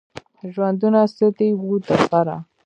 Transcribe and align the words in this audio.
ژوندونه 0.53 0.99
څه 1.15 1.25
دی 1.37 1.49
وه 1.59 1.75
دلبره؟ 1.87 2.37